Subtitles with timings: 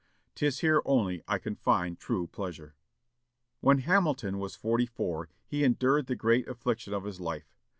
[0.33, 2.73] 'Tis here only I can find true pleasure."
[3.59, 7.53] When Hamilton was forty four, he endured the great affliction of his life.